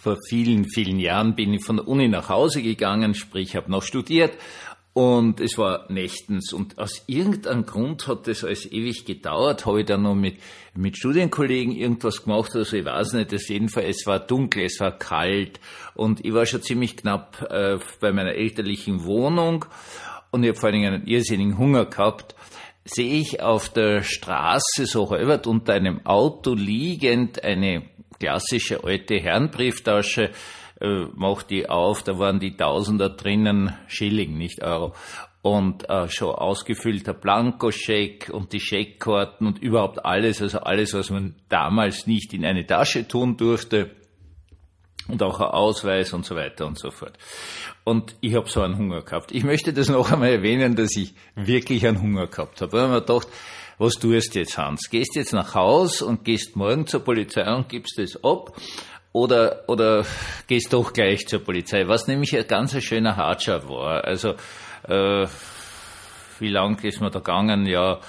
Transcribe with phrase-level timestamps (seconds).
[0.00, 3.82] vor vielen, vielen Jahren bin ich von der Uni nach Hause gegangen, sprich, habe noch
[3.82, 4.32] studiert
[4.94, 9.86] und es war nächtens und aus irgendeinem Grund hat das alles ewig gedauert, habe ich
[9.86, 10.38] dann noch mit,
[10.74, 14.80] mit Studienkollegen irgendwas gemacht oder so, ich weiß nicht, das jedenfalls, es war dunkel, es
[14.80, 15.60] war kalt
[15.94, 19.66] und ich war schon ziemlich knapp äh, bei meiner elterlichen Wohnung
[20.30, 22.34] und ich habe vor allen Dingen einen irrsinnigen Hunger gehabt,
[22.86, 27.82] sehe ich auf der Straße so halbert unter einem Auto liegend eine
[28.20, 30.30] klassische alte Herrenbrieftasche,
[30.80, 34.94] äh, mach die auf, da waren die Tausender drinnen, Schilling, nicht Euro.
[35.42, 41.34] Und äh, schon ausgefüllter Blankoscheck und die Scheckkarten und überhaupt alles, also alles, was man
[41.48, 43.90] damals nicht in eine Tasche tun durfte
[45.08, 47.18] und auch ein Ausweis und so weiter und so fort.
[47.84, 49.32] Und ich habe so einen Hunger gehabt.
[49.32, 52.72] Ich möchte das noch einmal erwähnen, dass ich wirklich einen Hunger gehabt habe.
[52.72, 53.28] Weil man gedacht,
[53.78, 54.90] was tust du jetzt, Hans?
[54.90, 58.54] Gehst jetzt nach Haus und gehst morgen zur Polizei und gibst es ab
[59.12, 60.04] oder, oder
[60.46, 64.04] gehst doch gleich zur Polizei, was nämlich ein ganz schöner Hartschau war.
[64.04, 64.34] Also,
[64.86, 65.26] äh,
[66.38, 67.66] wie lang ist man da gegangen?
[67.66, 68.00] Ja,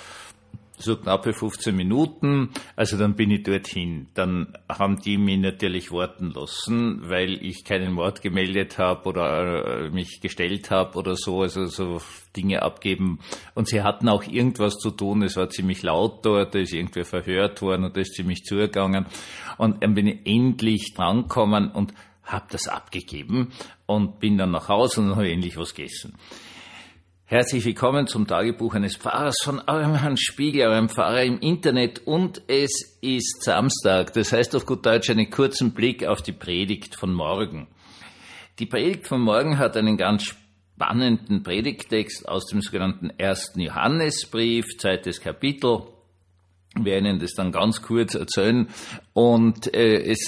[0.82, 2.50] so knappe 15 Minuten.
[2.76, 4.08] Also dann bin ich dorthin.
[4.14, 9.90] Dann haben die mich natürlich warten lassen, weil ich keinen Mord gemeldet habe oder äh,
[9.90, 12.02] mich gestellt habe oder so, also so
[12.36, 13.20] Dinge abgeben.
[13.56, 15.24] Und sie hatten auch irgendwas zu tun.
[15.24, 19.06] Es war ziemlich laut dort, da ist irgendwer verhört worden und da ist ziemlich zugegangen.
[19.58, 23.52] Und dann bin ich endlich drankommen und habe das abgegeben
[23.86, 26.16] und bin dann nach Hause und habe endlich was gegessen.
[27.32, 32.06] Herzlich willkommen zum Tagebuch eines Pfarrers von eurem Herrn Spiegel, eurem Pfarrer im Internet.
[32.06, 36.98] Und es ist Samstag, das heißt auf gut Deutsch einen kurzen Blick auf die Predigt
[36.98, 37.70] von morgen.
[38.60, 45.22] Die Predigt von morgen hat einen ganz spannenden Predigttext aus dem sogenannten ersten Johannesbrief, zweites
[45.22, 45.84] Kapitel.
[46.76, 48.68] Wir werden das dann ganz kurz erzählen.
[49.14, 50.20] Und äh, es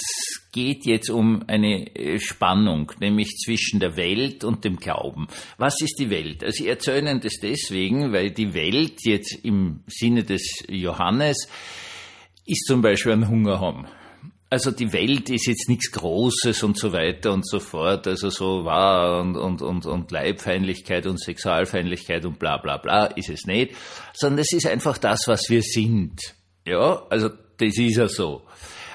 [0.52, 5.26] geht jetzt um eine äh, Spannung, nämlich zwischen der Welt und dem Glauben.
[5.56, 6.44] Was ist die Welt?
[6.44, 11.48] Also ich erzähle Ihnen das deswegen, weil die Welt jetzt im Sinne des Johannes
[12.46, 13.86] ist zum Beispiel ein Hunger haben.
[14.54, 18.64] Also die Welt ist jetzt nichts Großes und so weiter und so fort, also so
[18.64, 23.74] wahr und, und, und, und Leibfeindlichkeit und Sexualfeindlichkeit und bla bla bla ist es nicht,
[24.12, 26.36] sondern es ist einfach das, was wir sind.
[26.64, 28.42] Ja, also das ist ja so.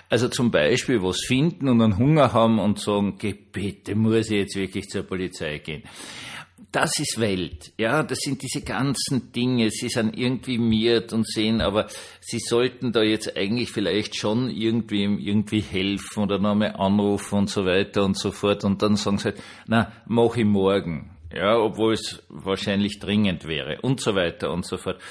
[0.08, 3.18] Also zum Beispiel was finden und einen Hunger haben und sagen,
[3.52, 5.84] bitte muss ich jetzt wirklich zur Polizei gehen.
[6.72, 11.62] Das ist Welt, ja, das sind diese ganzen Dinge, sie sind irgendwie miert und sehen,
[11.62, 11.88] aber
[12.22, 17.66] sie sollten da jetzt eigentlich vielleicht schon irgendwie irgendwie helfen oder nochmal anrufen und so
[17.66, 21.94] weiter und so fort und dann sagen sie halt, na, mach ich morgen, ja, obwohl
[21.94, 25.02] es wahrscheinlich dringend wäre und so weiter und so fort.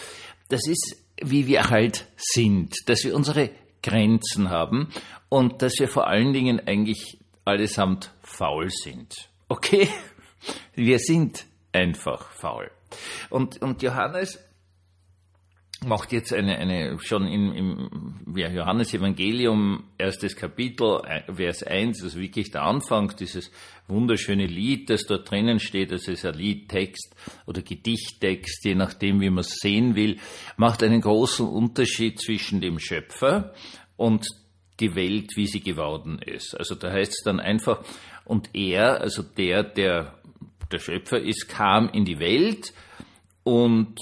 [0.51, 3.51] Das ist, wie wir halt sind, dass wir unsere
[3.83, 4.91] Grenzen haben
[5.29, 9.29] und dass wir vor allen Dingen eigentlich allesamt faul sind.
[9.49, 9.89] Okay?
[10.75, 12.71] Wir sind einfach faul.
[13.31, 14.39] Und, und Johannes
[15.87, 21.01] macht jetzt eine, eine schon im ja, Johannes Evangelium, erstes Kapitel,
[21.33, 23.51] Vers 1, also wirklich der Anfang, dieses
[23.87, 27.15] wunderschöne Lied, das dort drinnen steht, das ist ein Liedtext
[27.47, 30.19] oder Gedichttext, je nachdem, wie man es sehen will,
[30.57, 33.55] macht einen großen Unterschied zwischen dem Schöpfer
[33.97, 34.27] und
[34.81, 36.55] die Welt, wie sie geworden ist.
[36.57, 37.85] Also da heißt es dann einfach,
[38.25, 40.18] und er, also der, der
[40.71, 42.73] der Schöpfer ist, kam in die Welt
[43.43, 43.99] und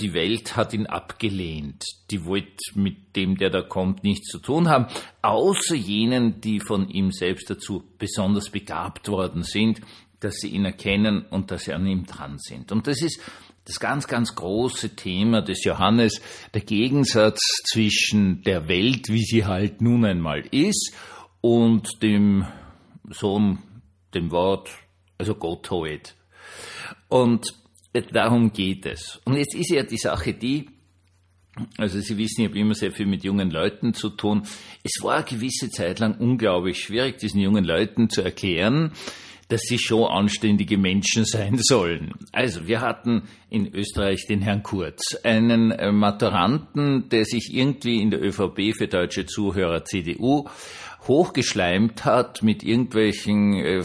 [0.00, 1.84] die Welt hat ihn abgelehnt.
[2.10, 4.86] Die wollte mit dem, der da kommt, nichts zu tun haben,
[5.22, 9.80] außer jenen, die von ihm selbst dazu besonders begabt worden sind,
[10.20, 12.72] dass sie ihn erkennen und dass sie an ihm dran sind.
[12.72, 13.20] Und das ist
[13.64, 16.20] das ganz, ganz große Thema des Johannes,
[16.54, 17.40] der Gegensatz
[17.70, 20.94] zwischen der Welt, wie sie halt nun einmal ist,
[21.40, 22.46] und dem
[23.10, 23.58] Sohn,
[24.14, 24.70] dem Wort,
[25.18, 26.14] also Gott halt.
[27.08, 27.54] Und
[28.12, 29.20] Darum geht es.
[29.24, 30.68] Und jetzt ist ja die Sache die,
[31.76, 34.42] also Sie wissen, ich habe immer sehr viel mit jungen Leuten zu tun.
[34.84, 38.92] Es war eine gewisse Zeit lang unglaublich schwierig, diesen jungen Leuten zu erklären,
[39.48, 42.12] dass sie schon anständige Menschen sein sollen.
[42.32, 48.10] Also wir hatten in Österreich den Herrn Kurz, einen äh, Maturanten, der sich irgendwie in
[48.10, 50.48] der ÖVP für deutsche Zuhörer CDU
[51.08, 53.82] hochgeschleimt hat mit irgendwelchen äh,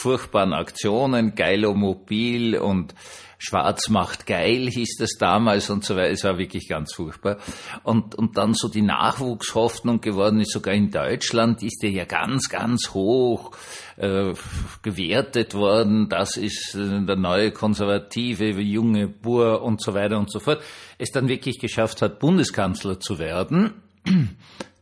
[0.00, 2.94] furchtbaren Aktionen, Geilomobil und
[3.40, 6.10] Schwarz macht geil hieß das damals und so weiter.
[6.10, 7.38] Es war wirklich ganz furchtbar.
[7.84, 12.48] Und, und dann so die Nachwuchshoffnung geworden ist, sogar in Deutschland ist der ja ganz,
[12.48, 13.52] ganz hoch
[13.96, 14.34] äh,
[14.82, 16.08] gewertet worden.
[16.08, 20.60] Das ist äh, der neue konservative junge Bur und so weiter und so fort.
[20.98, 23.74] Es dann wirklich geschafft hat, Bundeskanzler zu werden.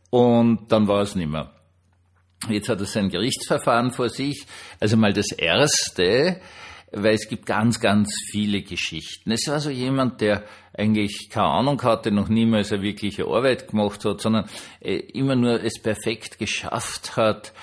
[0.09, 1.56] Und dann war es nimmer.
[2.49, 4.45] Jetzt hat er sein Gerichtsverfahren vor sich.
[4.79, 6.39] Also mal das erste,
[6.91, 9.31] weil es gibt ganz, ganz viele Geschichten.
[9.31, 10.43] Es war so jemand, der
[10.73, 14.47] eigentlich keine Ahnung hatte, noch niemals eine wirkliche Arbeit gemacht hat, sondern
[14.79, 17.53] äh, immer nur es perfekt geschafft hat,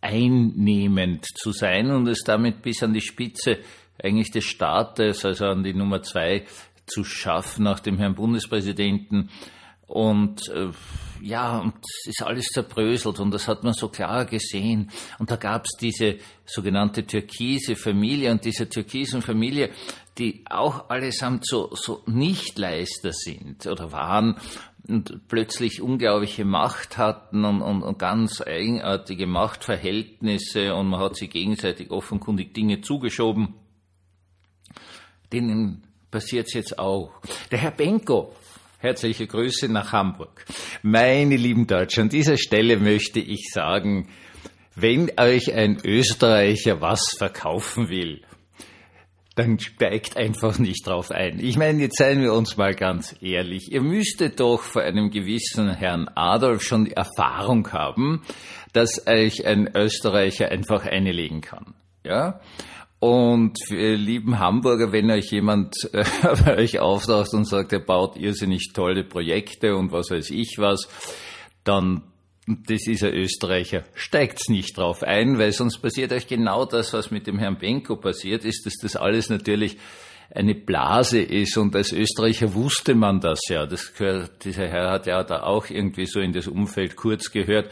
[0.00, 3.58] einnehmend zu sein und es damit bis an die Spitze
[4.02, 6.44] eigentlich des Staates, also an die Nummer zwei
[6.86, 9.30] zu schaffen nach dem Herrn Bundespräsidenten.
[9.86, 10.68] Und äh,
[11.22, 14.90] ja, und es ist alles zerbröselt und das hat man so klar gesehen.
[15.18, 19.70] Und da gab es diese sogenannte türkise Familie und diese türkisen Familie,
[20.18, 24.36] die auch allesamt so, so Nichtleister sind oder waren
[24.88, 31.30] und plötzlich unglaubliche Macht hatten und, und, und ganz eigenartige Machtverhältnisse und man hat sich
[31.30, 33.54] gegenseitig offenkundig Dinge zugeschoben.
[35.32, 37.10] Denen passiert es jetzt auch.
[37.50, 38.32] Der Herr Benko,
[38.78, 40.44] Herzliche Grüße nach Hamburg.
[40.88, 44.08] Meine lieben Deutschen, an dieser Stelle möchte ich sagen,
[44.76, 48.22] wenn euch ein Österreicher was verkaufen will,
[49.34, 51.40] dann steigt einfach nicht drauf ein.
[51.40, 53.72] Ich meine, jetzt seien wir uns mal ganz ehrlich.
[53.72, 58.22] Ihr müsstet doch vor einem gewissen Herrn Adolf schon die Erfahrung haben,
[58.72, 61.74] dass euch ein Österreicher einfach einlegen kann.
[62.04, 62.38] Ja?
[62.98, 66.04] Und für lieben Hamburger, wenn euch jemand äh,
[66.44, 70.88] bei euch auftaucht und sagt, er baut irrsinnig tolle Projekte und was weiß ich was,
[71.64, 72.02] dann
[72.46, 77.10] das ist ein Österreicher, steigt's nicht drauf ein, weil sonst passiert euch genau das, was
[77.10, 79.78] mit dem Herrn Benko passiert ist, dass das alles natürlich
[80.32, 83.66] eine Blase ist und als Österreicher wusste man das ja.
[83.66, 87.70] Das gehört, dieser Herr hat ja da auch irgendwie so in das Umfeld kurz gehört.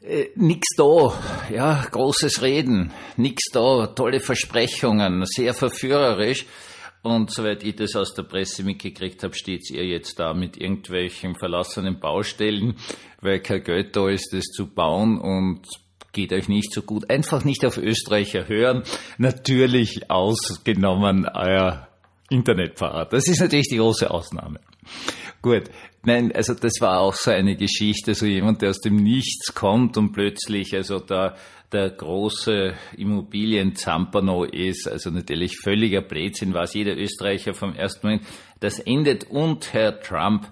[0.00, 1.12] Äh, nix da,
[1.52, 6.46] ja, großes Reden, nix da, tolle Versprechungen, sehr verführerisch.
[7.02, 11.34] Und soweit ich das aus der Presse mitgekriegt habe, steht ihr jetzt da mit irgendwelchen
[11.34, 12.76] verlassenen Baustellen,
[13.20, 15.62] weil kein Geld da ist, das zu bauen und
[16.12, 17.10] geht euch nicht so gut.
[17.10, 18.84] Einfach nicht auf Österreicher hören.
[19.16, 21.88] Natürlich ausgenommen euer
[22.30, 23.06] Internetfahrer.
[23.06, 24.60] Das ist natürlich die große Ausnahme.
[25.40, 25.64] Gut,
[26.02, 29.96] nein, also das war auch so eine Geschichte, so jemand, der aus dem Nichts kommt
[29.96, 31.36] und plötzlich also da
[31.70, 38.26] der große Immobilien-Zampano ist, also natürlich völliger Blödsinn, weiß jeder Österreicher vom ersten Moment.
[38.60, 40.50] Das endet und Herr Trump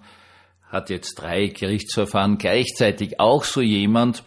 [0.69, 3.19] hat jetzt drei Gerichtsverfahren gleichzeitig.
[3.19, 4.25] Auch so jemand,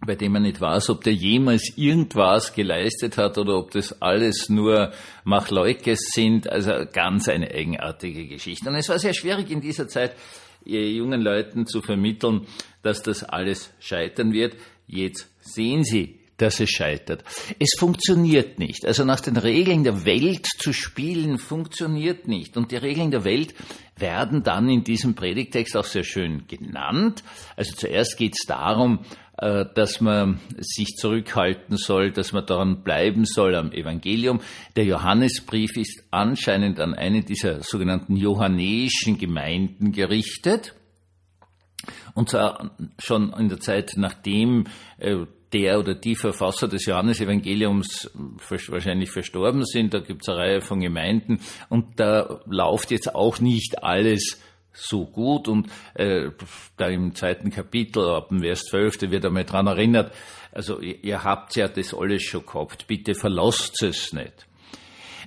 [0.00, 4.48] bei dem man nicht weiß, ob der jemals irgendwas geleistet hat oder ob das alles
[4.48, 4.92] nur
[5.24, 6.48] Machleukes sind.
[6.48, 8.68] Also ganz eine eigenartige Geschichte.
[8.68, 10.14] Und es war sehr schwierig in dieser Zeit,
[10.64, 12.46] jungen Leuten zu vermitteln,
[12.82, 14.56] dass das alles scheitern wird.
[14.86, 17.24] Jetzt sehen Sie, dass es scheitert.
[17.58, 18.86] Es funktioniert nicht.
[18.86, 22.56] Also nach den Regeln der Welt zu spielen, funktioniert nicht.
[22.56, 23.54] Und die Regeln der Welt
[23.96, 27.22] werden dann in diesem Predigtext auch sehr schön genannt.
[27.56, 29.00] Also zuerst geht es darum,
[29.38, 34.40] äh, dass man sich zurückhalten soll, dass man daran bleiben soll am Evangelium.
[34.76, 40.74] Der Johannesbrief ist anscheinend an eine dieser sogenannten johannäischen Gemeinden gerichtet.
[42.14, 44.64] Und zwar schon in der Zeit, nachdem
[44.98, 48.10] äh, der oder die Verfasser des Johannesevangeliums
[48.68, 49.94] wahrscheinlich verstorben sind.
[49.94, 54.40] Da gibt es eine Reihe von Gemeinden und da läuft jetzt auch nicht alles
[54.72, 56.30] so gut und äh,
[56.76, 60.14] da im zweiten Kapitel, ab dem Vers 12, wird einmal dran erinnert,
[60.52, 64.46] also ihr, ihr habt ja das alles schon gehabt, bitte verlasst es nicht.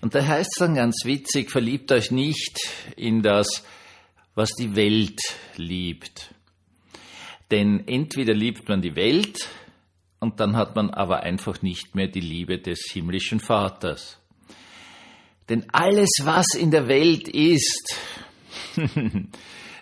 [0.01, 2.59] Und da heißt es dann ganz witzig, verliebt euch nicht
[2.95, 3.63] in das,
[4.35, 5.19] was die Welt
[5.57, 6.33] liebt.
[7.51, 9.47] Denn entweder liebt man die Welt,
[10.21, 14.19] und dann hat man aber einfach nicht mehr die Liebe des himmlischen Vaters.
[15.49, 17.97] Denn alles, was in der Welt ist,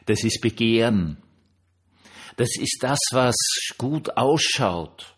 [0.06, 1.18] das ist Begehren.
[2.38, 3.36] Das ist das, was
[3.78, 5.14] gut ausschaut.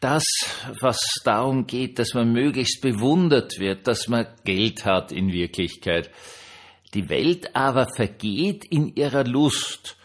[0.00, 0.24] Das,
[0.80, 6.10] was darum geht, dass man möglichst bewundert wird, dass man Geld hat in Wirklichkeit.
[6.94, 9.96] Die Welt aber vergeht in ihrer Lust.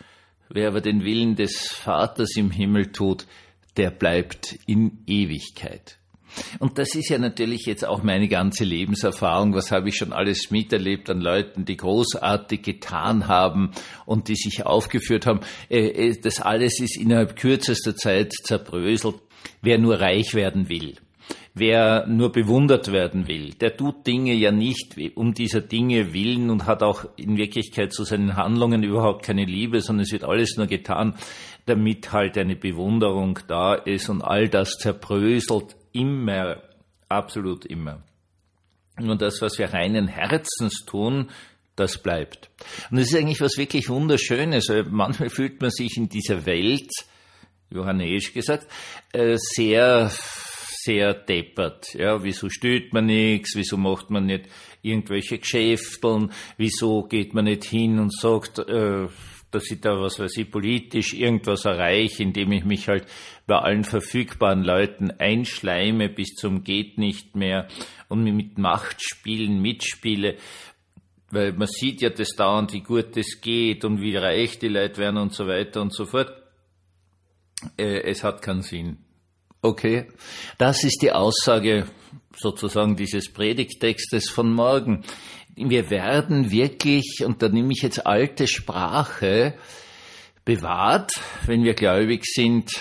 [0.50, 3.26] Wer aber den Willen des Vaters im Himmel tut,
[3.78, 6.00] der bleibt in Ewigkeit.
[6.60, 9.54] Und das ist ja natürlich jetzt auch meine ganze Lebenserfahrung.
[9.54, 13.72] Was habe ich schon alles miterlebt an Leuten, die großartig getan haben
[14.06, 15.42] und die sich aufgeführt haben.
[15.70, 19.16] Äh, äh, das alles ist innerhalb kürzester Zeit zerbröselt.
[19.62, 20.96] Wer nur reich werden will,
[21.54, 26.66] wer nur bewundert werden will, der tut Dinge ja nicht um dieser Dinge willen und
[26.66, 30.68] hat auch in Wirklichkeit zu seinen Handlungen überhaupt keine Liebe, sondern es wird alles nur
[30.68, 31.16] getan,
[31.66, 36.62] damit halt eine Bewunderung da ist und all das zerbröselt immer,
[37.08, 38.02] absolut immer.
[38.98, 41.30] Und das, was wir reinen Herzens tun,
[41.76, 42.50] das bleibt.
[42.92, 44.72] Und das ist eigentlich was wirklich Wunderschönes.
[44.90, 46.92] Manchmal fühlt man sich in dieser Welt
[47.72, 48.68] johannäisch gesagt,
[49.14, 50.12] äh, sehr
[50.84, 51.94] sehr deppert.
[51.94, 53.56] Ja, wieso stört man nichts?
[53.56, 54.46] Wieso macht man nicht
[54.82, 56.32] irgendwelche Geschäfteln?
[56.58, 59.08] Wieso geht man nicht hin und sagt, äh,
[59.54, 63.06] dass ich da, was weiß ich, politisch irgendwas erreiche, indem ich mich halt
[63.46, 67.68] bei allen verfügbaren Leuten einschleime bis zum geht nicht mehr
[68.10, 70.38] und mit Machtspielen mitspiele,
[71.30, 74.98] weil man sieht ja das dauernd, wie gut das geht und wie reich die Leute
[74.98, 76.32] werden und so weiter und so fort.
[77.78, 78.98] Äh, es hat keinen Sinn.
[79.64, 80.06] Okay,
[80.60, 81.88] das ist die Aussage
[82.36, 85.04] sozusagen dieses Predigtextes von morgen
[85.56, 89.54] wir werden wirklich, und da nehme ich jetzt alte Sprache,
[90.46, 91.12] bewahrt,
[91.46, 92.72] wenn wir gläubig sind,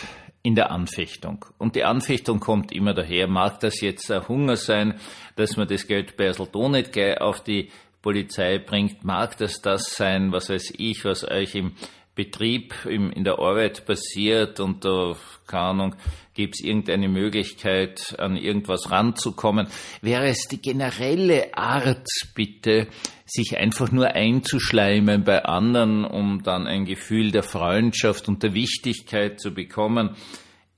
[0.43, 1.45] in der Anfechtung.
[1.59, 3.29] Und die Anfechtung kommt immer daher.
[3.29, 4.99] Mag das jetzt ein Hunger sein,
[5.37, 7.71] dass man das Geld Eseldo nicht auf die
[8.01, 9.05] Polizei bringt?
[9.05, 11.77] Mag das das sein, was weiß ich, was euch im
[12.15, 15.17] Betrieb, im, in der Arbeit passiert und da,
[15.47, 15.97] keine Ahnung,
[16.35, 19.67] Gibt es irgendeine Möglichkeit, an irgendwas ranzukommen?
[20.01, 22.87] Wäre es die generelle Art, bitte,
[23.27, 29.41] sich einfach nur einzuschleimen bei anderen, um dann ein Gefühl der Freundschaft und der Wichtigkeit
[29.41, 30.17] zu bekommen?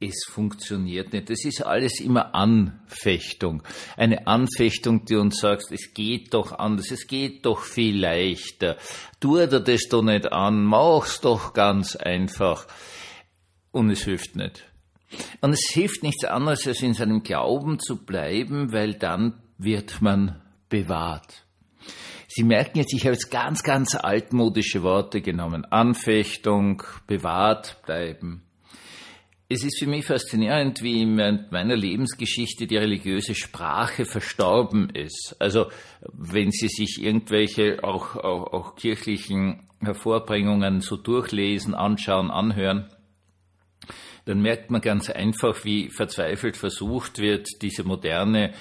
[0.08, 1.30] Es funktioniert nicht.
[1.30, 3.62] Das ist alles immer Anfechtung.
[3.96, 8.76] Eine Anfechtung, die uns sagt, es geht doch anders, es geht doch viel leichter.
[9.20, 12.66] Tu dir das doch nicht an, mach's doch ganz einfach.
[13.70, 14.64] Und es hilft nicht.
[15.40, 20.40] Und es hilft nichts anderes, als in seinem Glauben zu bleiben, weil dann wird man
[20.68, 21.44] bewahrt.
[22.28, 25.64] Sie merken jetzt, ich habe jetzt ganz, ganz altmodische Worte genommen.
[25.66, 28.43] Anfechtung, bewahrt bleiben.
[29.46, 35.36] Es ist für mich faszinierend, wie in meiner Lebensgeschichte die religiöse Sprache verstorben ist.
[35.38, 35.66] Also
[36.12, 42.88] wenn Sie sich irgendwelche auch, auch, auch kirchlichen Hervorbringungen so durchlesen, anschauen, anhören,
[44.24, 48.54] dann merkt man ganz einfach, wie verzweifelt versucht wird, diese moderne,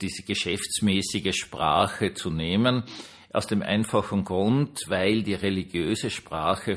[0.00, 2.84] diese geschäftsmäßige Sprache zu nehmen.
[3.32, 6.76] Aus dem einfachen Grund, weil die religiöse Sprache,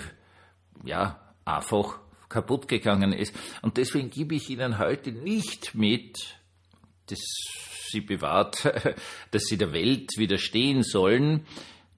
[0.83, 1.99] ja, einfach
[2.33, 3.35] kaputt gegangen ist.
[3.61, 6.17] Und deswegen gebe ich Ihnen heute nicht mit,
[7.05, 7.19] dass
[7.91, 8.65] Sie bewahrt,
[9.31, 11.45] dass Sie der Welt widerstehen sollen.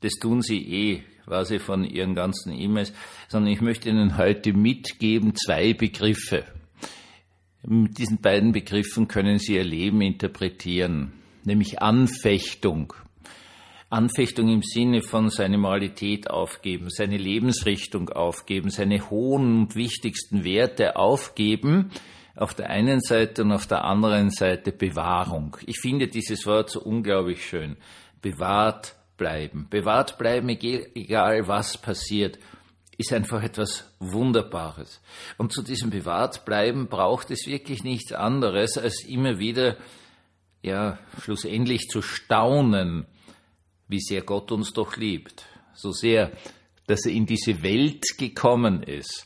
[0.02, 2.94] Das tun Sie eh quasi von Ihren ganzen E-Mails,
[3.30, 6.44] sondern ich möchte Ihnen heute mitgeben zwei Begriffe.
[7.64, 11.14] Mit diesen beiden Begriffen können Sie Ihr Leben interpretieren,
[11.46, 12.94] nämlich Anfechtung.
[13.96, 20.98] Anfechtung im Sinne von seine Moralität aufgeben, seine Lebensrichtung aufgeben, seine hohen und wichtigsten Werte
[20.98, 21.92] aufgeben,
[22.36, 25.56] auf der einen Seite und auf der anderen Seite Bewahrung.
[25.66, 27.78] Ich finde dieses Wort so unglaublich schön.
[28.22, 29.68] Bewahrt bleiben.
[29.70, 32.38] Bewahrt bleiben, egal was passiert,
[32.98, 35.02] ist einfach etwas Wunderbares.
[35.38, 39.78] Und zu diesem bewahrt bleiben braucht es wirklich nichts anderes, als immer wieder,
[40.62, 43.06] ja, schlussendlich zu staunen,
[43.88, 45.46] wie sehr Gott uns doch liebt.
[45.74, 46.32] So sehr,
[46.88, 49.26] dass er in diese Welt gekommen ist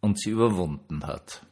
[0.00, 1.42] und sie überwunden hat.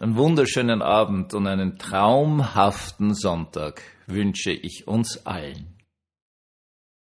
[0.00, 5.69] Einen wunderschönen Abend und einen traumhaften Sonntag wünsche ich uns allen.